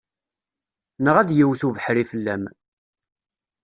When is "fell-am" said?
2.11-2.43